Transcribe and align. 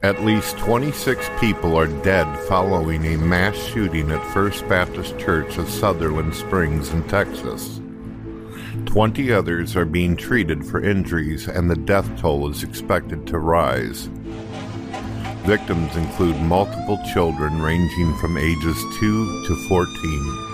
At 0.00 0.22
least 0.22 0.56
26 0.58 1.28
people 1.40 1.76
are 1.76 1.88
dead 1.88 2.32
following 2.46 3.04
a 3.04 3.18
mass 3.18 3.56
shooting 3.56 4.12
at 4.12 4.24
First 4.32 4.68
Baptist 4.68 5.18
Church 5.18 5.58
of 5.58 5.68
Sutherland 5.68 6.36
Springs 6.36 6.90
in 6.90 7.02
Texas. 7.08 7.80
20 8.84 9.32
others 9.32 9.74
are 9.74 9.84
being 9.84 10.16
treated 10.16 10.64
for 10.64 10.80
injuries, 10.80 11.48
and 11.48 11.68
the 11.68 11.74
death 11.74 12.08
toll 12.20 12.48
is 12.48 12.62
expected 12.62 13.26
to 13.26 13.40
rise. 13.40 14.08
Victims 15.42 15.96
include 15.96 16.40
multiple 16.42 17.00
children 17.12 17.60
ranging 17.60 18.16
from 18.18 18.36
ages 18.36 18.76
2 19.00 19.46
to 19.48 19.68
14. 19.68 20.47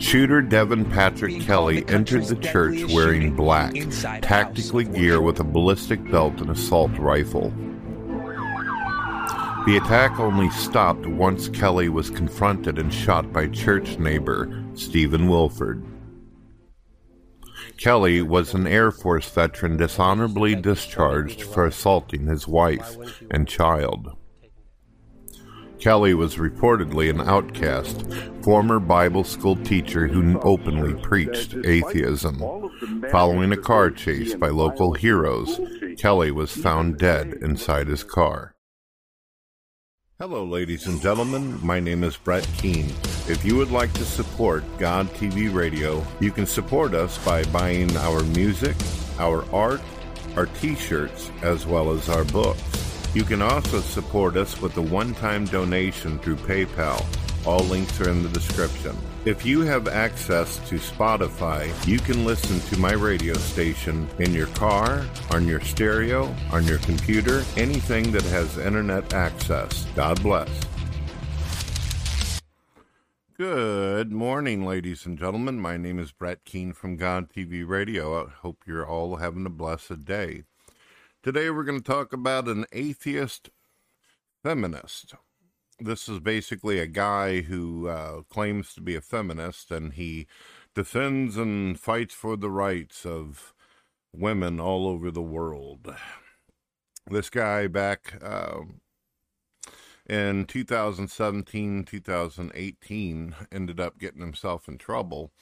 Shooter 0.00 0.40
Devin 0.40 0.86
Patrick 0.86 1.40
Kelley 1.42 1.84
entered 1.86 2.24
the 2.24 2.36
church 2.36 2.84
wearing 2.92 3.36
black, 3.36 3.74
tactically 4.22 4.84
gear 4.84 5.20
with 5.20 5.40
a 5.40 5.44
ballistic 5.44 6.02
belt 6.10 6.40
and 6.40 6.50
assault 6.50 6.90
rifle. 6.98 7.52
The 9.66 9.76
attack 9.76 10.18
only 10.18 10.48
stopped 10.50 11.06
once 11.06 11.48
Kelley 11.48 11.90
was 11.90 12.08
confronted 12.08 12.78
and 12.78 12.92
shot 12.92 13.30
by 13.30 13.48
church 13.48 13.98
neighbor 13.98 14.64
Stephen 14.74 15.28
Willeford. 15.28 15.84
Kelley 17.76 18.22
was 18.22 18.54
an 18.54 18.66
Air 18.66 18.90
Force 18.90 19.28
veteran 19.28 19.76
dishonorably 19.76 20.54
discharged 20.54 21.42
for 21.42 21.66
assaulting 21.66 22.26
his 22.26 22.48
wife 22.48 22.96
and 23.30 23.46
child. 23.46 24.16
Kelley 25.80 26.12
was 26.12 26.36
reportedly 26.36 27.08
an 27.08 27.22
outcast, 27.22 28.04
former 28.42 28.78
Bible 28.78 29.24
school 29.24 29.56
teacher 29.56 30.06
who 30.06 30.38
openly 30.40 30.92
preached 31.02 31.54
atheism. 31.64 32.38
Following 33.10 33.50
a 33.52 33.56
car 33.56 33.90
chase 33.90 34.34
by 34.34 34.48
local 34.48 34.92
heroes, 34.92 35.58
Kelley 35.96 36.30
was 36.30 36.52
found 36.52 36.98
dead 36.98 37.38
inside 37.40 37.88
his 37.88 38.04
car. 38.04 38.54
Hello, 40.18 40.44
ladies 40.44 40.86
and 40.86 41.00
gentlemen. 41.00 41.58
My 41.64 41.80
name 41.80 42.04
is 42.04 42.14
Brett 42.14 42.46
Keane. 42.58 42.92
If 43.26 43.42
you 43.42 43.56
would 43.56 43.70
like 43.70 43.92
to 43.94 44.04
support 44.04 44.62
God 44.76 45.08
TV 45.14 45.52
Radio, 45.52 46.06
you 46.20 46.30
can 46.30 46.44
support 46.44 46.92
us 46.92 47.16
by 47.24 47.42
buying 47.44 47.96
our 47.96 48.22
music, 48.24 48.76
our 49.18 49.50
art, 49.50 49.80
our 50.36 50.44
t 50.44 50.74
shirts, 50.74 51.30
as 51.40 51.66
well 51.66 51.90
as 51.90 52.10
our 52.10 52.24
books. 52.24 52.89
You 53.12 53.24
can 53.24 53.42
also 53.42 53.80
support 53.80 54.36
us 54.36 54.60
with 54.62 54.76
a 54.76 54.82
one 54.82 55.14
time 55.14 55.44
donation 55.44 56.20
through 56.20 56.36
PayPal. 56.36 57.04
All 57.44 57.64
links 57.64 58.00
are 58.00 58.08
in 58.08 58.22
the 58.22 58.28
description. 58.28 58.96
If 59.24 59.44
you 59.44 59.62
have 59.62 59.88
access 59.88 60.58
to 60.68 60.76
Spotify, 60.76 61.74
you 61.88 61.98
can 61.98 62.24
listen 62.24 62.60
to 62.72 62.78
my 62.78 62.92
radio 62.92 63.34
station 63.34 64.08
in 64.20 64.32
your 64.32 64.46
car, 64.48 65.04
on 65.32 65.48
your 65.48 65.60
stereo, 65.60 66.32
on 66.52 66.64
your 66.66 66.78
computer, 66.78 67.42
anything 67.56 68.12
that 68.12 68.22
has 68.22 68.58
internet 68.58 69.12
access. 69.12 69.86
God 69.96 70.22
bless. 70.22 70.48
Good 73.36 74.12
morning, 74.12 74.64
ladies 74.64 75.04
and 75.04 75.18
gentlemen. 75.18 75.58
My 75.58 75.76
name 75.76 75.98
is 75.98 76.12
Brett 76.12 76.44
Keane 76.44 76.74
from 76.74 76.96
God 76.96 77.28
TV 77.28 77.66
Radio. 77.66 78.24
I 78.24 78.30
hope 78.30 78.58
you're 78.68 78.86
all 78.86 79.16
having 79.16 79.46
a 79.46 79.50
blessed 79.50 80.04
day. 80.04 80.44
Today 81.22 81.50
we're 81.50 81.64
going 81.64 81.82
to 81.82 81.84
talk 81.84 82.14
about 82.14 82.48
an 82.48 82.64
atheist 82.72 83.50
feminist. 84.42 85.12
This 85.78 86.08
is 86.08 86.18
basically 86.18 86.78
a 86.78 86.86
guy 86.86 87.42
who 87.42 87.88
uh, 87.88 88.22
claims 88.22 88.72
to 88.72 88.80
be 88.80 88.94
a 88.94 89.02
feminist 89.02 89.70
and 89.70 89.92
he 89.92 90.26
defends 90.74 91.36
and 91.36 91.78
fights 91.78 92.14
for 92.14 92.38
the 92.38 92.48
rights 92.48 93.04
of 93.04 93.52
women 94.14 94.58
all 94.60 94.88
over 94.88 95.10
the 95.10 95.20
world. 95.20 95.94
This 97.06 97.28
guy 97.28 97.66
back 97.66 98.14
uh, 98.22 98.60
in 100.08 100.46
2017, 100.46 101.84
2018 101.84 103.34
ended 103.52 103.78
up 103.78 103.98
getting 103.98 104.22
himself 104.22 104.68
in 104.68 104.78
trouble 104.78 105.32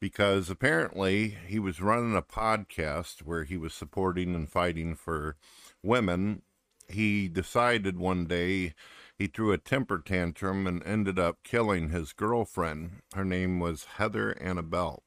because 0.00 0.48
apparently 0.50 1.36
he 1.46 1.58
was 1.58 1.80
running 1.80 2.16
a 2.16 2.22
podcast 2.22 3.22
where 3.22 3.44
he 3.44 3.56
was 3.56 3.74
supporting 3.74 4.34
and 4.34 4.50
fighting 4.50 4.94
for 4.94 5.36
women. 5.82 6.42
He 6.88 7.28
decided 7.28 7.98
one 7.98 8.26
day 8.26 8.74
he 9.18 9.26
threw 9.26 9.52
a 9.52 9.58
temper 9.58 9.98
tantrum 9.98 10.66
and 10.66 10.84
ended 10.86 11.18
up 11.18 11.38
killing 11.42 11.90
his 11.90 12.12
girlfriend. 12.12 13.02
Her 13.14 13.24
name 13.24 13.58
was 13.58 13.84
Heather 13.96 14.40
Annabelle. 14.40 15.02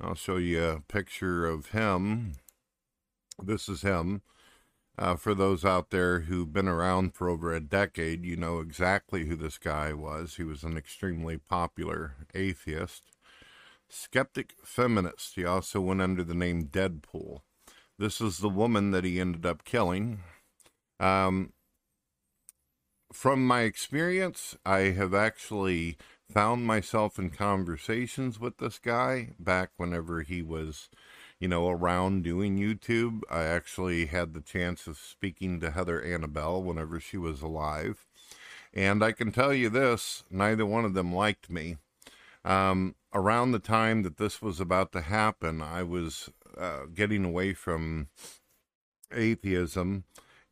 I'll 0.00 0.14
show 0.14 0.36
you 0.36 0.64
a 0.64 0.80
picture 0.80 1.46
of 1.46 1.70
him. 1.70 2.34
This 3.42 3.68
is 3.68 3.82
him. 3.82 4.22
Uh, 4.96 5.16
for 5.16 5.34
those 5.34 5.64
out 5.64 5.90
there 5.90 6.20
who've 6.20 6.52
been 6.52 6.68
around 6.68 7.14
for 7.14 7.28
over 7.28 7.52
a 7.52 7.60
decade, 7.60 8.24
you 8.24 8.36
know 8.36 8.60
exactly 8.60 9.26
who 9.26 9.34
this 9.34 9.58
guy 9.58 9.92
was. 9.92 10.36
He 10.36 10.44
was 10.44 10.62
an 10.62 10.76
extremely 10.76 11.36
popular 11.36 12.14
atheist. 12.32 13.13
Skeptic 13.88 14.54
Feminist. 14.64 15.34
He 15.34 15.44
also 15.44 15.80
went 15.80 16.02
under 16.02 16.24
the 16.24 16.34
name 16.34 16.66
Deadpool. 16.66 17.40
This 17.98 18.20
is 18.20 18.38
the 18.38 18.48
woman 18.48 18.90
that 18.90 19.04
he 19.04 19.20
ended 19.20 19.46
up 19.46 19.64
killing. 19.64 20.20
Um, 20.98 21.52
from 23.12 23.46
my 23.46 23.60
experience, 23.60 24.56
I 24.66 24.78
have 24.90 25.14
actually 25.14 25.96
found 26.28 26.66
myself 26.66 27.18
in 27.18 27.30
conversations 27.30 28.40
with 28.40 28.58
this 28.58 28.78
guy 28.78 29.30
back 29.38 29.70
whenever 29.76 30.22
he 30.22 30.42
was, 30.42 30.88
you 31.38 31.46
know, 31.46 31.68
around 31.68 32.24
doing 32.24 32.58
YouTube. 32.58 33.20
I 33.30 33.44
actually 33.44 34.06
had 34.06 34.34
the 34.34 34.40
chance 34.40 34.88
of 34.88 34.98
speaking 34.98 35.60
to 35.60 35.70
Heather 35.70 36.02
Annabelle 36.02 36.62
whenever 36.62 36.98
she 36.98 37.16
was 37.16 37.42
alive. 37.42 38.04
And 38.72 39.04
I 39.04 39.12
can 39.12 39.30
tell 39.30 39.54
you 39.54 39.68
this 39.68 40.24
neither 40.30 40.66
one 40.66 40.84
of 40.84 40.94
them 40.94 41.14
liked 41.14 41.48
me. 41.48 41.76
Um, 42.44 42.94
around 43.12 43.52
the 43.52 43.58
time 43.58 44.02
that 44.02 44.18
this 44.18 44.42
was 44.42 44.60
about 44.60 44.92
to 44.92 45.00
happen, 45.00 45.62
I 45.62 45.82
was 45.82 46.30
uh, 46.56 46.86
getting 46.92 47.24
away 47.24 47.54
from 47.54 48.08
atheism, 49.12 50.04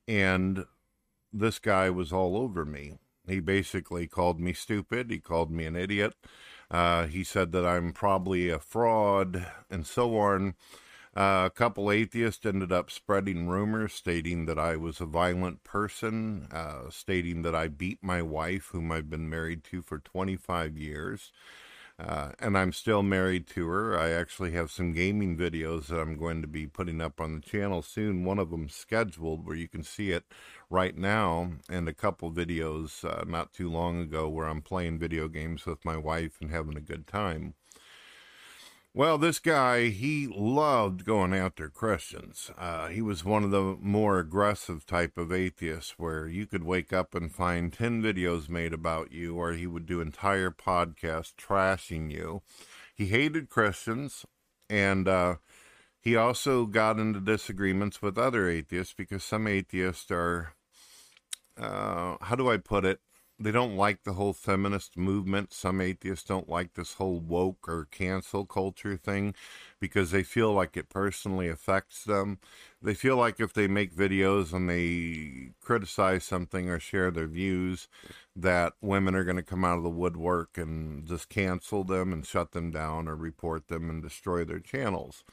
and 0.08 0.64
this 1.32 1.58
guy 1.58 1.90
was 1.90 2.12
all 2.12 2.36
over 2.36 2.64
me. 2.64 2.98
He 3.26 3.40
basically 3.40 4.06
called 4.06 4.40
me 4.40 4.52
stupid. 4.52 5.10
He 5.10 5.18
called 5.18 5.50
me 5.50 5.64
an 5.64 5.76
idiot. 5.76 6.14
Uh, 6.70 7.06
he 7.06 7.22
said 7.22 7.52
that 7.52 7.66
I'm 7.66 7.92
probably 7.92 8.48
a 8.48 8.58
fraud 8.58 9.46
and 9.70 9.86
so 9.86 10.16
on. 10.18 10.54
Uh, 11.14 11.44
a 11.46 11.50
couple 11.50 11.90
atheists 11.90 12.46
ended 12.46 12.72
up 12.72 12.90
spreading 12.90 13.46
rumors 13.46 13.92
stating 13.92 14.46
that 14.46 14.58
I 14.58 14.76
was 14.76 14.98
a 14.98 15.04
violent 15.06 15.62
person, 15.62 16.48
uh, 16.50 16.88
stating 16.88 17.42
that 17.42 17.54
I 17.54 17.68
beat 17.68 18.02
my 18.02 18.22
wife, 18.22 18.70
whom 18.72 18.90
I've 18.90 19.10
been 19.10 19.28
married 19.28 19.62
to 19.64 19.82
for 19.82 19.98
25 19.98 20.78
years. 20.78 21.30
Uh, 21.98 22.32
and 22.40 22.58
I'm 22.58 22.72
still 22.72 23.02
married 23.02 23.46
to 23.48 23.68
her. 23.68 23.98
I 23.98 24.10
actually 24.10 24.52
have 24.52 24.70
some 24.70 24.92
gaming 24.92 25.36
videos 25.36 25.86
that 25.86 26.00
I'm 26.00 26.16
going 26.16 26.42
to 26.42 26.48
be 26.48 26.66
putting 26.66 27.00
up 27.00 27.20
on 27.20 27.34
the 27.34 27.40
channel 27.40 27.82
soon. 27.82 28.24
One 28.24 28.38
of 28.38 28.50
them 28.50 28.68
scheduled 28.68 29.46
where 29.46 29.56
you 29.56 29.68
can 29.68 29.82
see 29.82 30.10
it 30.10 30.24
right 30.70 30.96
now, 30.96 31.52
and 31.68 31.88
a 31.88 31.94
couple 31.94 32.32
videos 32.32 33.04
uh, 33.04 33.24
not 33.24 33.52
too 33.52 33.70
long 33.70 34.00
ago 34.00 34.28
where 34.28 34.48
I'm 34.48 34.62
playing 34.62 34.98
video 34.98 35.28
games 35.28 35.66
with 35.66 35.84
my 35.84 35.96
wife 35.96 36.38
and 36.40 36.50
having 36.50 36.76
a 36.76 36.80
good 36.80 37.06
time. 37.06 37.54
Well, 38.94 39.16
this 39.16 39.38
guy, 39.38 39.88
he 39.88 40.26
loved 40.26 41.06
going 41.06 41.32
after 41.32 41.70
Christians. 41.70 42.50
Uh, 42.58 42.88
he 42.88 43.00
was 43.00 43.24
one 43.24 43.42
of 43.42 43.50
the 43.50 43.78
more 43.80 44.18
aggressive 44.18 44.84
type 44.84 45.16
of 45.16 45.32
atheists 45.32 45.94
where 45.96 46.28
you 46.28 46.44
could 46.44 46.62
wake 46.62 46.92
up 46.92 47.14
and 47.14 47.32
find 47.32 47.72
10 47.72 48.02
videos 48.02 48.50
made 48.50 48.74
about 48.74 49.10
you, 49.10 49.36
or 49.36 49.52
he 49.52 49.66
would 49.66 49.86
do 49.86 50.02
entire 50.02 50.50
podcasts 50.50 51.32
trashing 51.34 52.12
you. 52.12 52.42
He 52.94 53.06
hated 53.06 53.48
Christians, 53.48 54.26
and 54.68 55.08
uh, 55.08 55.36
he 55.98 56.14
also 56.14 56.66
got 56.66 56.98
into 56.98 57.18
disagreements 57.18 58.02
with 58.02 58.18
other 58.18 58.46
atheists 58.46 58.92
because 58.92 59.24
some 59.24 59.46
atheists 59.46 60.10
are, 60.10 60.52
uh, 61.56 62.16
how 62.20 62.36
do 62.36 62.50
I 62.50 62.58
put 62.58 62.84
it? 62.84 63.00
They 63.38 63.50
don't 63.50 63.76
like 63.76 64.04
the 64.04 64.12
whole 64.12 64.32
feminist 64.32 64.96
movement. 64.96 65.52
Some 65.52 65.80
atheists 65.80 66.26
don't 66.26 66.48
like 66.48 66.74
this 66.74 66.94
whole 66.94 67.18
woke 67.18 67.68
or 67.68 67.88
cancel 67.90 68.44
culture 68.44 68.96
thing 68.96 69.34
because 69.80 70.10
they 70.10 70.22
feel 70.22 70.52
like 70.52 70.76
it 70.76 70.88
personally 70.88 71.48
affects 71.48 72.04
them. 72.04 72.38
They 72.80 72.94
feel 72.94 73.16
like 73.16 73.40
if 73.40 73.52
they 73.52 73.66
make 73.66 73.94
videos 73.94 74.52
and 74.52 74.68
they 74.68 75.52
criticize 75.60 76.24
something 76.24 76.68
or 76.68 76.78
share 76.78 77.10
their 77.10 77.26
views, 77.26 77.88
that 78.36 78.74
women 78.80 79.14
are 79.14 79.24
going 79.24 79.36
to 79.36 79.42
come 79.42 79.64
out 79.64 79.78
of 79.78 79.84
the 79.84 79.90
woodwork 79.90 80.56
and 80.56 81.06
just 81.06 81.28
cancel 81.28 81.84
them 81.84 82.12
and 82.12 82.26
shut 82.26 82.52
them 82.52 82.70
down 82.70 83.08
or 83.08 83.16
report 83.16 83.68
them 83.68 83.90
and 83.90 84.02
destroy 84.02 84.44
their 84.44 84.60
channels. 84.60 85.24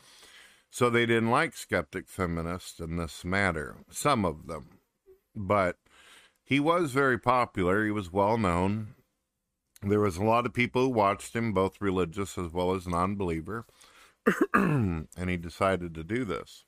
So 0.71 0.89
they 0.89 1.05
didn't 1.05 1.31
like 1.31 1.55
skeptic 1.55 2.07
feminists 2.07 2.79
in 2.79 2.97
this 2.97 3.25
matter, 3.25 3.77
some 3.89 4.25
of 4.25 4.47
them. 4.47 4.79
But 5.35 5.77
he 6.49 6.59
was 6.59 6.91
very 6.91 7.19
popular. 7.19 7.85
He 7.85 7.91
was 7.91 8.11
well 8.11 8.35
known. 8.35 8.95
There 9.83 9.99
was 9.99 10.17
a 10.17 10.23
lot 10.23 10.47
of 10.47 10.53
people 10.53 10.81
who 10.81 10.89
watched 10.89 11.35
him, 11.35 11.53
both 11.53 11.79
religious 11.79 12.39
as 12.39 12.51
well 12.51 12.73
as 12.73 12.87
non 12.87 13.15
believer. 13.15 13.67
and 14.53 15.07
he 15.27 15.37
decided 15.37 15.93
to 15.93 16.03
do 16.03 16.25
this. 16.25 16.65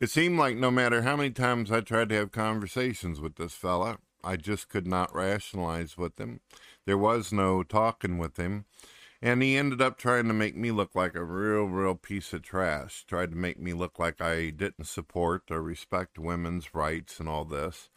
It 0.00 0.10
seemed 0.10 0.38
like 0.38 0.56
no 0.56 0.70
matter 0.70 1.02
how 1.02 1.14
many 1.14 1.30
times 1.30 1.70
I 1.70 1.82
tried 1.82 2.08
to 2.08 2.14
have 2.16 2.32
conversations 2.32 3.20
with 3.20 3.36
this 3.36 3.52
fella, 3.52 3.98
I 4.24 4.36
just 4.36 4.70
could 4.70 4.86
not 4.86 5.14
rationalize 5.14 5.98
with 5.98 6.18
him. 6.18 6.40
There 6.86 6.98
was 6.98 7.32
no 7.32 7.62
talking 7.62 8.16
with 8.16 8.38
him. 8.38 8.64
And 9.24 9.40
he 9.40 9.56
ended 9.56 9.80
up 9.80 9.98
trying 9.98 10.26
to 10.26 10.34
make 10.34 10.56
me 10.56 10.72
look 10.72 10.96
like 10.96 11.14
a 11.14 11.22
real, 11.22 11.66
real 11.66 11.94
piece 11.94 12.32
of 12.32 12.42
trash. 12.42 13.04
Tried 13.06 13.30
to 13.30 13.36
make 13.36 13.60
me 13.60 13.72
look 13.72 14.00
like 14.00 14.20
I 14.20 14.50
didn't 14.50 14.86
support 14.86 15.44
or 15.48 15.62
respect 15.62 16.18
women's 16.18 16.74
rights 16.74 17.20
and 17.20 17.28
all 17.28 17.44
this. 17.44 17.88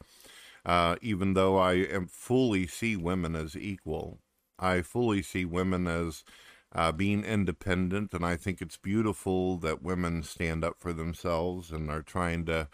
Uh, 0.65 0.95
even 1.01 1.33
though 1.33 1.57
I 1.57 1.73
am 1.73 2.07
fully 2.07 2.65
see 2.65 2.95
women 2.95 3.35
as 3.35 3.56
equal, 3.56 4.19
I 4.57 4.81
fully 4.81 5.21
see 5.21 5.45
women 5.45 5.88
as 5.88 6.23
uh, 6.73 6.91
being 6.91 7.23
independent, 7.23 8.13
and 8.13 8.25
I 8.25 8.35
think 8.35 8.62
it's 8.62 8.77
beautiful 8.77 9.57
that 9.57 9.83
women 9.83 10.23
stand 10.23 10.63
up 10.63 10.75
for 10.79 10.91
themselves 10.91 11.71
and 11.71 11.89
are 11.89 12.01
trying 12.01 12.45
to 12.45 12.67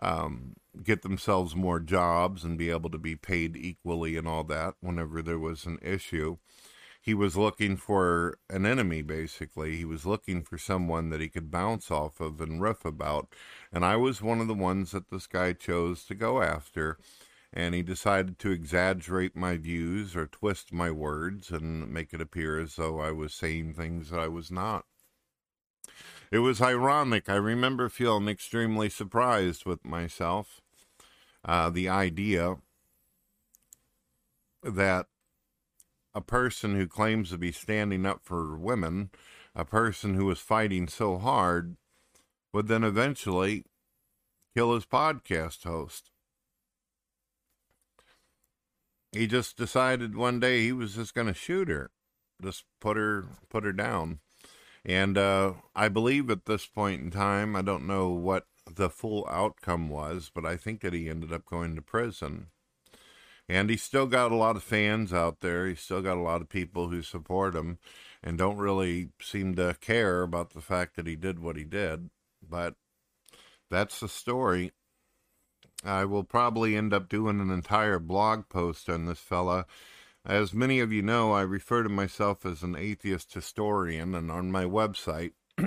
um, 0.00 0.54
get 0.82 1.02
themselves 1.02 1.54
more 1.54 1.80
jobs 1.80 2.44
and 2.44 2.58
be 2.58 2.70
able 2.70 2.90
to 2.90 2.98
be 2.98 3.16
paid 3.16 3.56
equally 3.56 4.16
and 4.16 4.26
all 4.26 4.44
that. 4.44 4.74
Whenever 4.80 5.20
there 5.22 5.38
was 5.38 5.66
an 5.66 5.78
issue, 5.82 6.38
he 7.04 7.12
was 7.12 7.36
looking 7.36 7.76
for 7.76 8.38
an 8.48 8.64
enemy, 8.64 9.02
basically. 9.02 9.76
He 9.76 9.84
was 9.84 10.06
looking 10.06 10.42
for 10.42 10.56
someone 10.56 11.10
that 11.10 11.20
he 11.20 11.28
could 11.28 11.50
bounce 11.50 11.90
off 11.90 12.18
of 12.18 12.40
and 12.40 12.62
riff 12.62 12.82
about. 12.86 13.28
And 13.70 13.84
I 13.84 13.96
was 13.96 14.22
one 14.22 14.40
of 14.40 14.48
the 14.48 14.54
ones 14.54 14.92
that 14.92 15.10
this 15.10 15.26
guy 15.26 15.52
chose 15.52 16.06
to 16.06 16.14
go 16.14 16.40
after. 16.40 16.96
And 17.52 17.74
he 17.74 17.82
decided 17.82 18.38
to 18.38 18.52
exaggerate 18.52 19.36
my 19.36 19.58
views 19.58 20.16
or 20.16 20.26
twist 20.26 20.72
my 20.72 20.90
words 20.90 21.50
and 21.50 21.92
make 21.92 22.14
it 22.14 22.22
appear 22.22 22.58
as 22.58 22.76
though 22.76 23.00
I 23.00 23.12
was 23.12 23.34
saying 23.34 23.74
things 23.74 24.08
that 24.08 24.18
I 24.18 24.28
was 24.28 24.50
not. 24.50 24.86
It 26.30 26.38
was 26.38 26.62
ironic. 26.62 27.28
I 27.28 27.36
remember 27.36 27.90
feeling 27.90 28.28
extremely 28.28 28.88
surprised 28.88 29.66
with 29.66 29.84
myself. 29.84 30.62
Uh, 31.44 31.68
the 31.68 31.90
idea 31.90 32.56
that 34.62 35.08
a 36.14 36.20
person 36.20 36.76
who 36.76 36.86
claims 36.86 37.30
to 37.30 37.38
be 37.38 37.52
standing 37.52 38.06
up 38.06 38.20
for 38.22 38.56
women, 38.56 39.10
a 39.54 39.64
person 39.64 40.14
who 40.14 40.30
is 40.30 40.38
fighting 40.38 40.88
so 40.88 41.18
hard, 41.18 41.76
would 42.52 42.68
then 42.68 42.84
eventually 42.84 43.64
kill 44.54 44.74
his 44.74 44.86
podcast 44.86 45.64
host. 45.64 46.10
He 49.12 49.26
just 49.26 49.56
decided 49.56 50.16
one 50.16 50.40
day 50.40 50.62
he 50.62 50.72
was 50.72 50.94
just 50.94 51.14
going 51.14 51.28
to 51.28 51.34
shoot 51.34 51.68
her, 51.68 51.90
just 52.42 52.64
put 52.80 52.96
her 52.96 53.26
put 53.48 53.64
her 53.64 53.72
down. 53.72 54.20
And 54.84 55.16
uh, 55.16 55.54
I 55.74 55.88
believe 55.88 56.30
at 56.30 56.46
this 56.46 56.66
point 56.66 57.00
in 57.00 57.10
time, 57.10 57.56
I 57.56 57.62
don't 57.62 57.86
know 57.86 58.10
what 58.10 58.46
the 58.70 58.90
full 58.90 59.26
outcome 59.30 59.88
was, 59.88 60.30
but 60.34 60.44
I 60.44 60.56
think 60.56 60.80
that 60.80 60.92
he 60.92 61.08
ended 61.08 61.32
up 61.32 61.46
going 61.46 61.74
to 61.76 61.82
prison. 61.82 62.48
And 63.48 63.68
he's 63.68 63.82
still 63.82 64.06
got 64.06 64.32
a 64.32 64.36
lot 64.36 64.56
of 64.56 64.62
fans 64.62 65.12
out 65.12 65.40
there. 65.40 65.66
He's 65.66 65.80
still 65.80 66.00
got 66.00 66.16
a 66.16 66.22
lot 66.22 66.40
of 66.40 66.48
people 66.48 66.88
who 66.88 67.02
support 67.02 67.54
him 67.54 67.78
and 68.22 68.38
don't 68.38 68.56
really 68.56 69.10
seem 69.20 69.54
to 69.56 69.76
care 69.80 70.22
about 70.22 70.50
the 70.50 70.62
fact 70.62 70.96
that 70.96 71.06
he 71.06 71.14
did 71.14 71.38
what 71.38 71.56
he 71.56 71.64
did. 71.64 72.08
But 72.42 72.74
that's 73.70 74.00
the 74.00 74.08
story. 74.08 74.72
I 75.84 76.06
will 76.06 76.24
probably 76.24 76.76
end 76.76 76.94
up 76.94 77.10
doing 77.10 77.40
an 77.40 77.50
entire 77.50 77.98
blog 77.98 78.48
post 78.48 78.88
on 78.88 79.04
this 79.04 79.18
fella. 79.18 79.66
As 80.24 80.54
many 80.54 80.80
of 80.80 80.90
you 80.90 81.02
know, 81.02 81.32
I 81.32 81.42
refer 81.42 81.82
to 81.82 81.90
myself 81.90 82.46
as 82.46 82.62
an 82.62 82.74
atheist 82.74 83.34
historian, 83.34 84.14
and 84.14 84.30
on 84.30 84.50
my 84.50 84.64
website, 84.64 85.32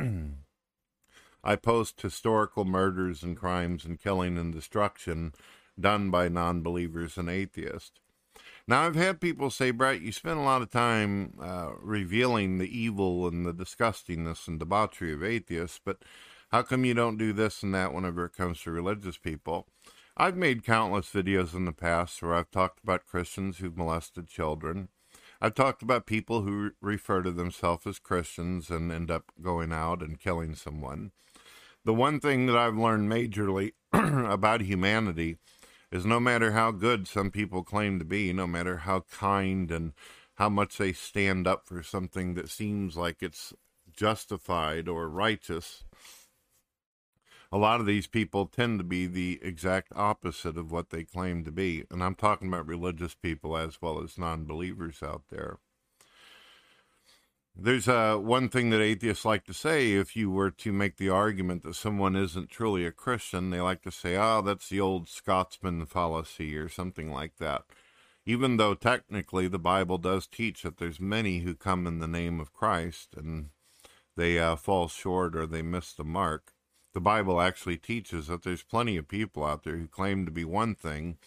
I 1.44 1.56
post 1.56 2.02
historical 2.02 2.66
murders 2.66 3.22
and 3.22 3.38
crimes 3.38 3.86
and 3.86 4.00
killing 4.00 4.36
and 4.38 4.52
destruction 4.52 5.34
done 5.80 6.10
by 6.10 6.28
non 6.30 6.62
believers 6.62 7.18
and 7.18 7.30
atheists. 7.30 8.00
Now, 8.68 8.84
I've 8.84 8.96
had 8.96 9.22
people 9.22 9.50
say, 9.50 9.72
Brett, 9.72 10.02
you 10.02 10.12
spend 10.12 10.40
a 10.40 10.44
lot 10.44 10.62
of 10.62 10.70
time 10.70 11.34
uh, 11.42 11.72
revealing 11.80 12.58
the 12.58 12.78
evil 12.78 13.28
and 13.28 13.46
the 13.46 13.54
disgustingness 13.54 14.48
and 14.48 14.60
debauchery 14.60 15.14
of 15.14 15.24
atheists, 15.24 15.80
but 15.84 16.04
how 16.52 16.64
come 16.64 16.84
you 16.84 16.94
don't 16.94 17.18
do 17.18 17.32
this 17.32 17.64
and 17.64 17.74
that 17.74 17.94
whenever 17.94 18.26
it 18.26 18.34
comes 18.34 18.62
to 18.62 18.72
religious 18.72 19.18
people? 19.18 19.68
I've 20.18 20.36
made 20.36 20.66
countless 20.66 21.10
videos 21.10 21.54
in 21.54 21.66
the 21.66 21.72
past 21.72 22.22
where 22.22 22.34
I've 22.34 22.52
talked 22.52 22.84
about 22.84 23.06
Christians 23.06 23.60
who've 23.60 23.78
molested 23.78 24.28
children. 24.28 24.90
I've 25.40 25.54
talked 25.54 25.82
about 25.84 26.08
people 26.08 26.42
who 26.42 26.72
refer 26.82 27.22
to 27.22 27.32
themselves 27.32 27.86
as 27.86 28.00
Christians 28.00 28.70
and 28.70 28.92
end 28.92 29.12
up 29.12 29.32
going 29.42 29.72
out 29.72 30.02
and 30.02 30.20
killing 30.20 30.56
someone. 30.56 31.12
The 31.86 31.94
one 31.94 32.20
thing 32.20 32.48
that 32.48 32.58
I've 32.58 32.76
learned 32.76 33.10
majorly 33.10 33.74
about 33.94 34.62
humanity 34.62 35.38
is 35.92 36.06
no 36.06 36.20
matter 36.20 36.52
how 36.52 36.72
good 36.72 37.08
some 37.08 37.32
people 37.32 37.64
claim 37.64 38.00
to 38.00 38.06
be, 38.06 38.34
no 38.34 38.48
matter 38.48 38.78
how 38.78 39.02
kind 39.12 39.72
and 39.72 39.94
how 40.36 40.50
much 40.50 40.78
they 40.78 40.94
stand 40.94 41.48
up 41.48 41.68
for 41.68 41.82
something 41.82 42.34
that 42.36 42.50
seems 42.50 42.98
like 42.98 43.24
it's 43.24 43.54
justified 43.94 44.88
or 44.88 45.10
righteous, 45.10 45.84
a 47.52 47.58
lot 47.58 47.80
of 47.80 47.86
these 47.86 48.08
people 48.08 48.46
tend 48.46 48.80
to 48.80 48.84
be 48.84 49.08
the 49.08 49.40
exact 49.42 49.92
opposite 49.96 50.58
of 50.58 50.72
what 50.72 50.90
they 50.90 51.04
claim 51.04 51.46
to 51.46 51.52
be. 51.52 51.86
And 51.90 52.04
I'm 52.04 52.16
talking 52.16 52.50
about 52.50 52.68
religious 52.68 53.16
people 53.16 53.58
as 53.58 53.82
well 53.82 54.04
as 54.04 54.18
non 54.18 54.46
believers 54.46 55.02
out 55.02 55.24
there. 55.30 55.58
There's 57.60 57.88
uh, 57.88 58.18
one 58.18 58.50
thing 58.50 58.70
that 58.70 58.84
atheists 58.84 59.26
like 59.26 59.44
to 59.46 59.54
say 59.54 59.94
if 59.94 60.16
you 60.16 60.30
were 60.30 60.52
to 60.52 60.72
make 60.72 60.98
the 60.98 61.10
argument 61.10 61.64
that 61.64 61.74
someone 61.74 62.16
isn't 62.16 62.52
truly 62.52 62.86
a 62.86 62.92
Christian, 62.92 63.50
they 63.50 63.60
like 63.60 63.82
to 63.82 63.92
say, 63.92 64.16
oh, 64.16 64.44
that's 64.44 64.70
the 64.70 64.80
old 64.80 65.10
Scotsman 65.10 65.88
fallacy 65.88 66.56
or 66.56 66.70
something 66.70 67.12
like 67.12 67.38
that. 67.38 67.64
Even 68.28 68.58
though 68.58 68.76
technically 68.76 69.48
the 69.48 69.58
Bible 69.58 69.98
does 69.98 70.28
teach 70.28 70.62
that 70.62 70.78
there's 70.78 71.00
many 71.00 71.40
who 71.40 71.56
come 71.56 71.88
in 71.88 71.98
the 71.98 72.08
name 72.08 72.40
of 72.40 72.54
Christ 72.54 73.16
and 73.18 73.50
they 74.16 74.38
uh, 74.38 74.56
fall 74.56 74.88
short 74.88 75.36
or 75.36 75.48
they 75.48 75.64
miss 75.64 75.94
the 75.94 76.04
mark. 76.04 76.54
The 76.94 77.02
Bible 77.02 77.42
actually 77.42 77.78
teaches 77.78 78.28
that 78.28 78.44
there's 78.44 78.62
plenty 78.62 78.98
of 78.98 79.08
people 79.08 79.44
out 79.44 79.64
there 79.64 79.78
who 79.78 79.88
claim 79.88 80.26
to 80.26 80.32
be 80.32 80.46
one 80.46 80.76
thing. 80.76 81.18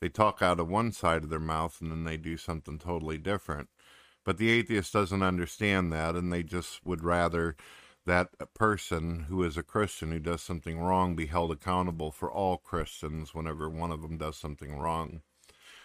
They 0.00 0.08
talk 0.08 0.40
out 0.40 0.60
of 0.60 0.68
one 0.68 0.92
side 0.92 1.24
of 1.24 1.28
their 1.28 1.38
mouth 1.38 1.82
and 1.82 1.90
then 1.90 2.04
they 2.04 2.16
do 2.16 2.38
something 2.38 2.78
totally 2.78 3.18
different. 3.18 3.68
But 4.24 4.38
the 4.38 4.50
atheist 4.50 4.92
doesn't 4.92 5.22
understand 5.22 5.92
that, 5.92 6.14
and 6.14 6.32
they 6.32 6.42
just 6.42 6.84
would 6.84 7.04
rather 7.04 7.56
that 8.06 8.30
a 8.38 8.46
person 8.46 9.26
who 9.28 9.42
is 9.42 9.56
a 9.56 9.62
Christian 9.62 10.12
who 10.12 10.18
does 10.18 10.42
something 10.42 10.78
wrong 10.78 11.14
be 11.16 11.26
held 11.26 11.50
accountable 11.50 12.10
for 12.10 12.30
all 12.30 12.58
Christians 12.58 13.34
whenever 13.34 13.68
one 13.68 13.90
of 13.90 14.02
them 14.02 14.18
does 14.18 14.36
something 14.36 14.76
wrong. 14.76 15.22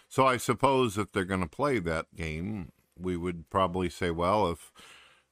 So 0.10 0.26
I 0.26 0.38
suppose 0.38 0.98
if 0.98 1.12
they're 1.12 1.24
going 1.24 1.42
to 1.42 1.48
play 1.48 1.80
that 1.80 2.16
game, 2.16 2.72
we 2.98 3.16
would 3.16 3.50
probably 3.50 3.90
say, 3.90 4.12
well, 4.12 4.52
if 4.52 4.72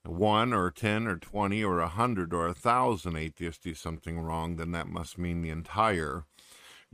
one 0.06 0.54
or 0.54 0.72
10 0.72 1.08
or 1.08 1.18
20 1.18 1.64
or 1.64 1.80
a 1.80 1.84
100 1.84 2.34
or 2.34 2.46
a 2.46 2.50
1,000 2.50 3.16
atheists 3.16 3.64
do 3.64 3.74
something 3.74 4.20
wrong, 4.20 4.56
then 4.56 4.72
that 4.72 4.88
must 4.88 5.18
mean 5.18 5.42
the 5.42 5.50
entire 5.50 6.26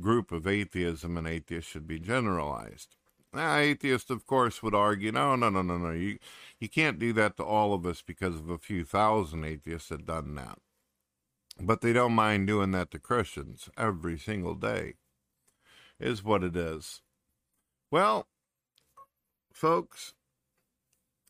group 0.02 0.32
of 0.32 0.48
atheism 0.48 1.18
and 1.18 1.28
atheists 1.28 1.70
should 1.70 1.88
be 1.88 2.00
generalized. 2.00 2.96
Now, 3.34 3.58
atheists, 3.58 4.10
of 4.12 4.28
course, 4.28 4.62
would 4.62 4.76
argue, 4.76 5.12
no, 5.12 5.36
no, 5.36 5.50
no, 5.50 5.62
no, 5.64 5.78
no. 5.78 5.92
You, 5.92 6.20
you 6.60 6.70
can't 6.70 7.00
do 7.00 7.14
that 7.14 7.38
to 7.38 7.44
all 7.44 7.74
of 7.74 7.86
us 7.86 8.04
because 8.06 8.36
of 8.36 8.50
a 8.50 8.60
few 8.60 8.86
thousand 8.86 9.44
atheists 9.44 9.90
that 9.90 10.06
done 10.06 10.36
that. 10.36 10.60
But 11.60 11.82
they 11.82 11.94
don't 11.94 12.14
mind 12.14 12.48
doing 12.48 12.72
that 12.72 12.92
to 12.92 13.00
Christians 13.00 13.70
every 13.78 14.18
single 14.20 14.56
day, 14.56 14.96
is 16.00 16.24
what 16.24 16.44
it 16.44 16.56
is. 16.56 17.02
Well, 17.92 18.28
folks, 19.54 20.14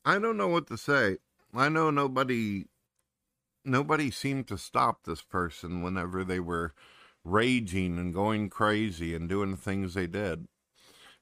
I 0.04 0.18
don't 0.18 0.36
know 0.36 0.48
what 0.48 0.66
to 0.68 0.78
say. 0.78 1.18
I 1.54 1.68
know 1.68 1.90
nobody 1.90 2.66
nobody 3.64 4.10
seemed 4.10 4.46
to 4.48 4.58
stop 4.58 5.04
this 5.04 5.22
person 5.22 5.82
whenever 5.82 6.24
they 6.24 6.40
were 6.40 6.74
raging 7.24 7.98
and 7.98 8.12
going 8.14 8.50
crazy 8.50 9.14
and 9.14 9.28
doing 9.28 9.52
the 9.52 9.56
things 9.56 9.94
they 9.94 10.06
did. 10.06 10.46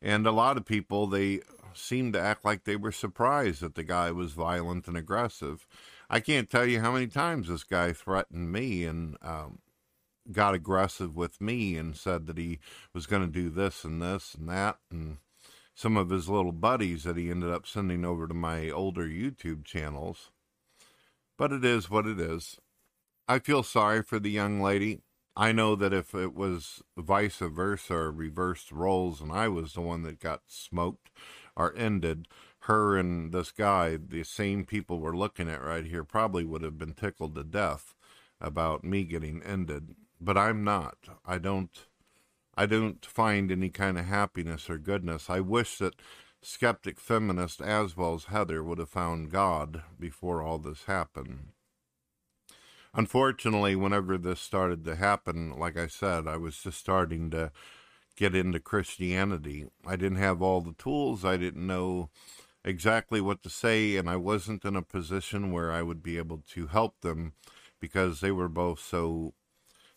And 0.03 0.27
a 0.27 0.33
lot 0.33 0.57
of 0.57 0.65
people, 0.65 1.07
they 1.07 1.41
seemed 1.75 2.15
to 2.15 2.21
act 2.21 2.45
like 2.45 2.65
they 2.65 2.77
were 2.77 2.93
surprised 2.93 3.61
that 3.61 3.77
the 3.77 3.85
guy 3.85 4.11
was 4.11 4.33
violent 4.33 4.89
and 4.89 4.97
aggressive. 4.97 5.67
I 6.11 6.21
can't 6.21 6.51
tell 6.51 6.67
you 6.67 6.81
how 6.81 6.93
many 6.93 7.07
times 7.07 7.49
this 7.49 7.65
guy 7.65 7.93
threatened 7.93 8.53
me 8.53 8.85
and 8.85 9.17
um, 9.23 9.61
got 10.31 10.55
aggressive 10.55 11.17
with 11.17 11.41
me 11.41 11.77
and 11.77 11.97
said 11.97 12.27
that 12.27 12.37
he 12.37 12.59
was 12.93 13.07
going 13.07 13.23
to 13.23 13.33
do 13.33 13.49
this 13.49 13.85
and 13.85 14.03
this 14.03 14.35
and 14.35 14.49
that. 14.49 14.79
And 14.91 15.19
some 15.75 15.97
of 15.97 16.11
his 16.11 16.29
little 16.29 16.53
buddies 16.53 17.05
that 17.05 17.17
he 17.17 17.31
ended 17.31 17.51
up 17.51 17.67
sending 17.67 18.05
over 18.05 18.27
to 18.27 18.35
my 18.35 18.71
older 18.71 19.07
YouTube 19.07 19.65
channels. 19.65 20.31
But 21.39 21.53
it 21.53 21.65
is 21.65 21.89
what 21.89 22.07
it 22.07 22.21
is. 22.21 22.59
I 23.29 23.39
feel 23.39 23.63
sorry 23.63 24.03
for 24.03 24.19
the 24.19 24.31
young 24.31 24.61
lady. 24.61 25.01
I 25.37 25.53
know 25.53 25.75
that 25.77 25.93
if 25.95 26.15
it 26.15 26.35
was 26.35 26.83
vice 26.97 27.39
versa 27.39 27.95
or 27.95 28.13
reversed 28.13 28.71
roles 28.71 29.21
and 29.21 29.33
I 29.33 29.49
was 29.49 29.73
the 29.73 29.81
one 29.81 30.03
that 30.03 30.21
got 30.21 30.43
smoked 30.47 31.11
or 31.57 31.75
ended, 31.77 32.29
her 32.61 32.97
and 32.97 33.33
this 33.33 33.51
guy, 33.51 33.97
the 33.97 34.25
same 34.25 34.65
people 34.65 35.01
we're 35.01 35.17
looking 35.17 35.49
at 35.49 35.63
right 35.65 35.85
here, 35.87 36.05
probably 36.05 36.45
would 36.45 36.63
have 36.63 36.79
been 36.79 36.93
tickled 36.95 37.35
to 37.35 37.45
death 37.45 37.95
about 38.41 38.85
me 38.85 39.05
getting 39.05 39.43
ended. 39.43 39.95
but 40.21 40.39
I'm 40.39 40.63
not. 40.65 40.97
I 41.27 41.39
don't 41.39 41.87
I 42.55 42.67
don't 42.67 43.05
find 43.05 43.51
any 43.51 43.71
kind 43.71 43.99
of 43.99 44.05
happiness 44.05 44.69
or 44.69 44.79
goodness. 44.79 45.31
I 45.31 45.41
wish 45.41 45.79
that 45.79 45.95
skeptic 46.43 47.01
feminist 47.01 47.63
as 47.63 47.97
well 47.97 48.15
as 48.15 48.25
Heather 48.25 48.63
would 48.63 48.79
have 48.79 48.91
found 48.91 49.31
God 49.31 49.83
before 49.99 50.43
all 50.43 50.59
this 50.59 50.85
happened. 50.85 51.49
Unfortunately, 52.95 53.75
whenever 53.75 54.19
this 54.19 54.41
started 54.41 54.85
to 54.85 54.97
happen, 54.97 55.59
like 55.59 55.79
I 55.79 55.87
said, 55.87 56.29
I 56.29 56.37
was 56.37 56.59
just 56.59 56.79
starting 56.79 57.31
to 57.31 57.51
get 58.17 58.35
into 58.35 58.61
Christianity. 58.61 59.67
I 59.87 59.97
didn't 59.97 60.19
have 60.19 60.43
all 60.43 60.61
the 60.61 60.75
tools. 60.75 61.25
I 61.25 61.39
didn't 61.39 61.67
know 61.67 62.11
exactly 62.65 63.21
what 63.21 63.43
to 63.43 63.51
say, 63.51 63.97
and 63.97 64.11
I 64.11 64.17
wasn't 64.17 64.65
in 64.65 64.77
a 64.77 64.83
position 64.83 65.53
where 65.53 65.73
I 65.73 65.83
would 65.83 66.03
be 66.03 66.19
able 66.19 66.43
to 66.49 66.67
help 66.67 67.01
them 67.01 67.33
because 67.81 68.21
they 68.21 68.31
were 68.31 68.49
both 68.49 68.79
so 68.79 69.33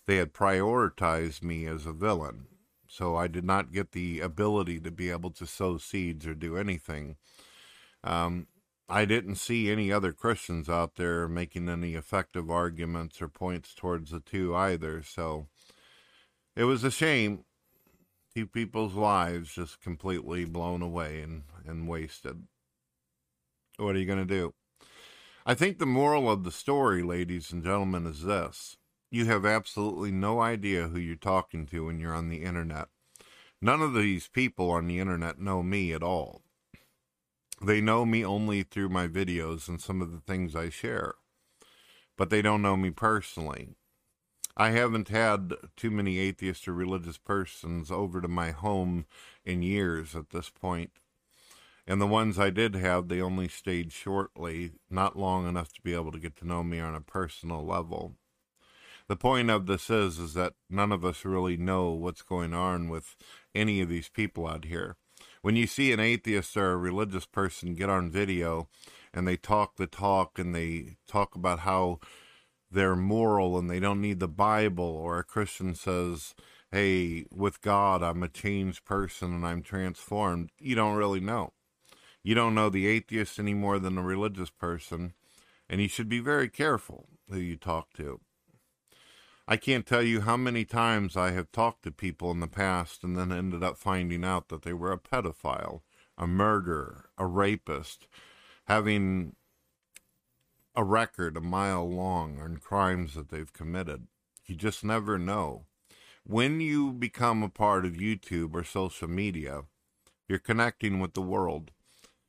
they 0.05 0.17
had 0.17 0.33
prioritized 0.33 1.43
me 1.43 1.65
as 1.65 1.85
a 1.85 1.91
villain. 1.91 2.47
So 2.87 3.15
I 3.15 3.27
did 3.27 3.43
not 3.43 3.73
get 3.73 3.91
the 3.91 4.21
ability 4.21 4.79
to 4.81 4.91
be 4.91 5.09
able 5.09 5.31
to 5.31 5.45
sow 5.45 5.77
seeds 5.77 6.25
or 6.25 6.33
do 6.33 6.55
anything. 6.55 7.17
Um, 8.03 8.47
I 8.87 9.05
didn't 9.05 9.35
see 9.35 9.71
any 9.71 9.91
other 9.91 10.11
Christians 10.11 10.69
out 10.69 10.95
there 10.95 11.27
making 11.27 11.69
any 11.69 11.95
effective 11.95 12.51
arguments 12.51 13.21
or 13.21 13.27
points 13.27 13.73
towards 13.73 14.11
the 14.11 14.19
two 14.19 14.55
either. 14.55 15.01
So 15.01 15.47
it 16.55 16.65
was 16.65 16.83
a 16.83 16.91
shame. 16.91 17.45
Two 18.35 18.45
people's 18.45 18.93
lives 18.93 19.55
just 19.55 19.81
completely 19.81 20.45
blown 20.45 20.81
away 20.81 21.21
and, 21.21 21.43
and 21.65 21.87
wasted. 21.87 22.43
What 23.77 23.95
are 23.95 23.99
you 23.99 24.05
going 24.05 24.19
to 24.19 24.25
do? 24.25 24.53
I 25.45 25.53
think 25.53 25.79
the 25.79 25.85
moral 25.85 26.29
of 26.29 26.43
the 26.43 26.51
story, 26.51 27.01
ladies 27.01 27.51
and 27.51 27.63
gentlemen, 27.63 28.05
is 28.05 28.23
this 28.23 28.77
you 29.11 29.25
have 29.25 29.45
absolutely 29.45 30.11
no 30.11 30.41
idea 30.41 30.89
who 30.89 30.99
you're 30.99 31.15
talking 31.15 31.65
to 31.67 31.85
when 31.85 31.99
you're 31.99 32.13
on 32.13 32.29
the 32.29 32.43
internet. 32.43 32.89
None 33.61 33.81
of 33.81 33.93
these 33.93 34.27
people 34.27 34.71
on 34.71 34.87
the 34.87 34.99
internet 34.99 35.39
know 35.39 35.63
me 35.63 35.93
at 35.93 36.03
all. 36.03 36.44
They 37.65 37.81
know 37.81 38.05
me 38.05 38.23
only 38.23 38.61
through 38.61 38.89
my 38.89 39.07
videos 39.07 39.67
and 39.67 39.81
some 39.81 40.01
of 40.01 40.11
the 40.11 40.19
things 40.19 40.55
I 40.55 40.69
share, 40.69 41.15
but 42.15 42.29
they 42.29 42.41
don't 42.41 42.61
know 42.61 42.77
me 42.77 42.91
personally. 42.91 43.69
I 44.55 44.69
haven't 44.69 45.09
had 45.09 45.53
too 45.75 45.89
many 45.89 46.19
atheist 46.19 46.67
or 46.67 46.73
religious 46.73 47.17
persons 47.17 47.89
over 47.89 48.21
to 48.21 48.27
my 48.27 48.51
home 48.51 49.05
in 49.43 49.63
years 49.63 50.15
at 50.15 50.29
this 50.29 50.49
point. 50.49 50.91
And 51.87 51.99
the 51.99 52.07
ones 52.07 52.37
I 52.37 52.51
did 52.51 52.75
have, 52.75 53.07
they 53.07 53.19
only 53.19 53.47
stayed 53.47 53.91
shortly, 53.91 54.73
not 54.89 55.17
long 55.17 55.47
enough 55.47 55.73
to 55.73 55.81
be 55.81 55.93
able 55.93 56.11
to 56.11 56.19
get 56.19 56.35
to 56.37 56.47
know 56.47 56.63
me 56.63 56.79
on 56.79 56.93
a 56.93 57.01
personal 57.01 57.65
level 57.65 58.13
the 59.07 59.15
point 59.15 59.49
of 59.49 59.67
this 59.67 59.89
is 59.89 60.17
is 60.17 60.33
that 60.33 60.53
none 60.69 60.91
of 60.91 61.05
us 61.05 61.25
really 61.25 61.57
know 61.57 61.91
what's 61.91 62.21
going 62.21 62.53
on 62.53 62.89
with 62.89 63.15
any 63.53 63.81
of 63.81 63.89
these 63.89 64.09
people 64.09 64.47
out 64.47 64.65
here. 64.65 64.95
When 65.45 65.55
you 65.55 65.67
see 65.67 65.91
an 65.91 65.99
atheist 65.99 66.57
or 66.57 66.71
a 66.71 66.75
religious 66.75 67.27
person 67.27 67.75
get 67.75 67.87
on 67.87 68.09
video 68.09 68.67
and 69.13 69.27
they 69.27 69.37
talk 69.37 69.75
the 69.75 69.85
talk 69.85 70.39
and 70.39 70.55
they 70.55 70.97
talk 71.07 71.35
about 71.35 71.59
how 71.59 71.99
they're 72.71 72.95
moral 72.95 73.59
and 73.59 73.69
they 73.69 73.79
don't 73.79 74.01
need 74.01 74.19
the 74.19 74.27
Bible, 74.27 74.83
or 74.83 75.19
a 75.19 75.23
Christian 75.23 75.75
says, 75.75 76.33
Hey, 76.71 77.27
with 77.31 77.61
God, 77.61 78.01
I'm 78.01 78.23
a 78.23 78.27
changed 78.27 78.85
person 78.85 79.35
and 79.35 79.45
I'm 79.45 79.61
transformed, 79.61 80.49
you 80.57 80.73
don't 80.73 80.95
really 80.95 81.19
know. 81.19 81.53
You 82.23 82.33
don't 82.33 82.55
know 82.55 82.69
the 82.69 82.87
atheist 82.87 83.37
any 83.37 83.53
more 83.53 83.77
than 83.77 83.93
the 83.93 84.01
religious 84.01 84.49
person, 84.49 85.13
and 85.69 85.79
you 85.79 85.87
should 85.87 86.09
be 86.09 86.21
very 86.21 86.49
careful 86.49 87.05
who 87.29 87.37
you 87.37 87.55
talk 87.55 87.93
to. 87.97 88.19
I 89.47 89.57
can't 89.57 89.85
tell 89.85 90.01
you 90.01 90.21
how 90.21 90.37
many 90.37 90.65
times 90.65 91.15
I 91.15 91.31
have 91.31 91.51
talked 91.51 91.83
to 91.83 91.91
people 91.91 92.31
in 92.31 92.39
the 92.39 92.47
past 92.47 93.03
and 93.03 93.15
then 93.15 93.31
ended 93.31 93.63
up 93.63 93.77
finding 93.77 94.25
out 94.25 94.49
that 94.49 94.63
they 94.63 94.73
were 94.73 94.91
a 94.91 94.97
pedophile, 94.97 95.81
a 96.17 96.25
murderer, 96.25 97.09
a 97.17 97.27
rapist, 97.27 98.07
having 98.65 99.35
a 100.75 100.83
record 100.83 101.37
a 101.37 101.41
mile 101.41 101.87
long 101.87 102.39
on 102.39 102.57
crimes 102.57 103.13
that 103.13 103.29
they've 103.29 103.53
committed. 103.53 104.07
You 104.47 104.55
just 104.55 104.83
never 104.83 105.19
know. 105.19 105.65
When 106.25 106.59
you 106.59 106.91
become 106.91 107.43
a 107.43 107.49
part 107.49 107.85
of 107.85 107.93
YouTube 107.93 108.55
or 108.55 108.63
social 108.63 109.07
media, 109.07 109.65
you're 110.27 110.39
connecting 110.39 110.99
with 110.99 111.13
the 111.13 111.21
world. 111.21 111.69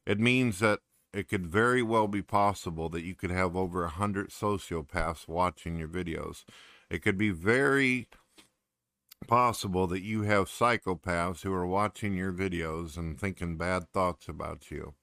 It 0.05 0.21
means 0.21 0.59
that 0.59 0.81
it 1.15 1.29
could 1.29 1.47
very 1.47 1.83
well 1.83 2.09
be 2.09 2.21
possible 2.21 2.91
that 2.91 3.05
you 3.05 3.15
could 3.15 3.31
have 3.31 3.57
over 3.57 3.85
a 3.85 3.89
hundred 3.89 4.29
sociopaths 4.29 5.27
watching 5.27 5.79
your 5.79 5.89
videos 5.89 6.45
it 6.91 7.03
could 7.03 7.19
be 7.19 7.31
very 7.31 8.09
possible 9.27 9.87
that 9.87 10.03
you 10.03 10.23
have 10.23 10.49
psychopaths 10.49 11.43
who 11.43 11.53
are 11.53 11.67
watching 11.67 12.15
your 12.15 12.33
videos 12.33 12.97
and 12.97 13.19
thinking 13.19 13.57
bad 13.57 13.91
thoughts 13.93 14.29
about 14.29 14.71
you. 14.71 14.95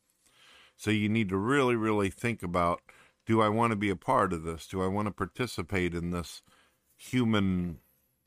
So 0.78 0.92
you 0.92 1.10
need 1.10 1.30
to 1.30 1.38
really, 1.38 1.76
really 1.76 2.10
think 2.10 2.44
about 2.44 2.82
do 3.26 3.42
I 3.42 3.50
want 3.50 3.72
to 3.72 3.78
be 3.78 3.90
a 3.90 3.96
part 3.96 4.34
of 4.34 4.44
this? 4.44 4.68
Do 4.68 4.84
I 4.84 4.88
want 4.88 5.08
to 5.08 5.14
participate 5.14 5.94
in 5.94 6.12
this 6.12 6.42
human 6.98 7.80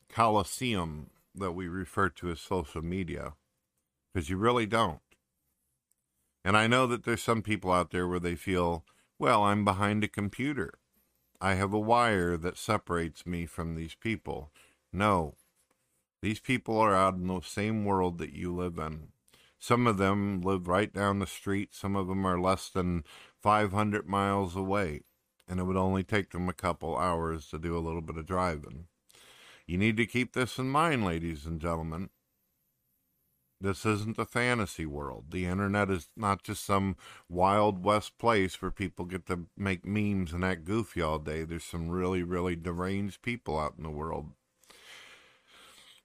coliseum 0.09 1.11
that 1.35 1.51
we 1.51 1.67
refer 1.67 2.09
to 2.09 2.31
as 2.31 2.39
social 2.39 2.81
media? 2.81 3.33
Because 4.11 4.29
you 4.29 4.37
really 4.37 4.65
don't. 4.65 5.01
And 6.43 6.57
I 6.57 6.65
know 6.65 6.87
that 6.87 7.03
there's 7.03 7.21
some 7.21 7.41
people 7.41 7.71
out 7.71 7.91
there 7.91 8.07
where 8.07 8.19
they 8.19 8.35
feel, 8.35 8.85
well, 9.19 9.43
I'm 9.43 9.63
behind 9.63 10.03
a 10.03 10.07
computer. 10.07 10.79
I 11.39 11.53
have 11.53 11.73
a 11.73 11.79
wire 11.79 12.35
that 12.37 12.57
separates 12.57 13.25
me 13.25 13.45
from 13.45 13.75
these 13.75 13.95
people. 13.95 14.51
No, 14.91 15.35
these 16.21 16.39
people 16.39 16.79
are 16.79 16.95
out 16.95 17.13
in 17.13 17.27
the 17.27 17.41
same 17.41 17.85
world 17.85 18.17
that 18.17 18.33
you 18.33 18.55
live 18.55 18.79
in. 18.79 19.09
Some 19.59 19.87
of 19.87 19.97
them 19.97 20.41
live 20.41 20.67
right 20.67 20.91
down 20.91 21.19
the 21.19 21.27
street, 21.27 21.73
some 21.73 21.95
of 21.95 22.07
them 22.07 22.25
are 22.25 22.39
less 22.39 22.69
than 22.69 23.03
500 23.41 24.07
miles 24.07 24.55
away, 24.55 25.01
and 25.47 25.59
it 25.59 25.63
would 25.63 25.77
only 25.77 26.03
take 26.03 26.31
them 26.31 26.49
a 26.49 26.53
couple 26.53 26.97
hours 26.97 27.47
to 27.49 27.59
do 27.59 27.77
a 27.77 27.79
little 27.79 28.01
bit 28.01 28.17
of 28.17 28.25
driving. 28.25 28.87
You 29.65 29.77
need 29.77 29.97
to 29.97 30.05
keep 30.05 30.33
this 30.33 30.57
in 30.57 30.69
mind, 30.69 31.05
ladies 31.05 31.45
and 31.45 31.59
gentlemen. 31.59 32.09
This 33.59 33.85
isn't 33.87 34.19
a 34.19 34.25
fantasy 34.25 34.85
world. 34.85 35.25
The 35.31 35.45
internet 35.45 35.89
is 35.89 36.09
not 36.15 36.43
just 36.43 36.63
some 36.63 36.95
wild 37.27 37.83
west 37.83 38.19
place 38.19 38.61
where 38.61 38.69
people 38.69 39.05
get 39.05 39.25
to 39.27 39.47
make 39.57 39.83
memes 39.83 40.31
and 40.31 40.45
act 40.45 40.63
goofy 40.63 41.01
all 41.01 41.17
day. 41.17 41.43
There's 41.43 41.63
some 41.63 41.89
really, 41.89 42.21
really 42.21 42.55
deranged 42.55 43.23
people 43.23 43.57
out 43.57 43.73
in 43.75 43.83
the 43.83 43.89
world. 43.89 44.31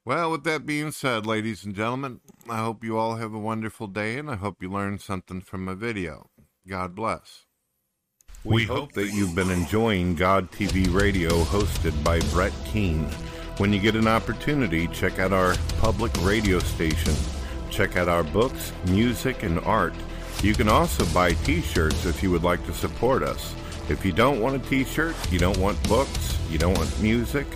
Well, 0.04 0.30
with 0.30 0.44
that 0.44 0.64
being 0.64 0.92
said, 0.92 1.26
ladies 1.26 1.64
and 1.64 1.74
gentlemen, 1.74 2.20
I 2.48 2.58
hope 2.58 2.82
you 2.82 2.96
all 2.96 3.16
have 3.16 3.34
a 3.34 3.38
wonderful 3.38 3.86
day 3.86 4.18
and 4.18 4.30
I 4.30 4.36
hope 4.36 4.62
you 4.62 4.70
learned 4.70 5.02
something 5.02 5.42
from 5.42 5.66
my 5.66 5.74
video. 5.74 6.30
God 6.66 6.94
bless. 6.94 7.44
We, 8.44 8.56
we 8.56 8.64
hope 8.64 8.92
that 8.94 9.12
you've 9.12 9.34
been 9.34 9.50
enjoying 9.50 10.14
God 10.14 10.50
TV 10.50 10.92
Radio 10.92 11.30
hosted 11.44 12.02
by 12.02 12.18
Brett 12.32 12.52
Keane. 12.64 13.04
When 13.58 13.72
you 13.72 13.78
get 13.78 13.94
an 13.94 14.08
opportunity, 14.08 14.88
check 14.88 15.18
out 15.18 15.32
our 15.32 15.54
public 15.78 16.10
radio 16.22 16.58
station 16.58 17.14
Check 17.72 17.96
out 17.96 18.08
our 18.08 18.22
books, 18.22 18.72
music, 18.86 19.42
and 19.42 19.58
art. 19.60 19.94
You 20.42 20.54
can 20.54 20.68
also 20.68 21.04
buy 21.06 21.32
t 21.32 21.60
shirts 21.60 22.06
if 22.06 22.22
you 22.22 22.30
would 22.30 22.44
like 22.44 22.64
to 22.66 22.72
support 22.74 23.24
us. 23.24 23.54
If 23.88 24.04
you 24.04 24.12
don't 24.12 24.40
want 24.40 24.54
a 24.54 24.68
t 24.68 24.84
shirt, 24.84 25.16
you 25.32 25.40
don't 25.40 25.58
want 25.58 25.82
books, 25.88 26.38
you 26.48 26.58
don't 26.58 26.76
want 26.76 27.02
music, 27.02 27.46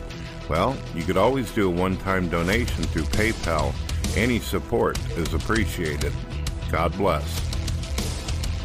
well, 0.49 0.77
you 0.95 1.03
could 1.03 1.17
always 1.17 1.51
do 1.53 1.69
a 1.69 1.71
one 1.71 1.97
time 1.97 2.29
donation 2.29 2.85
through 2.85 3.03
PayPal. 3.05 3.75
Any 4.17 4.39
support 4.39 4.99
is 5.17 5.35
appreciated. 5.35 6.13
God 6.71 6.97
bless. 6.97 7.56